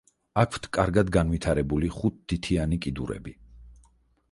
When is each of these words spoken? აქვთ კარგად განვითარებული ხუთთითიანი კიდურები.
აქვთ 0.43 0.63
კარგად 0.77 1.11
განვითარებული 1.17 1.91
ხუთთითიანი 1.99 2.83
კიდურები. 2.87 3.39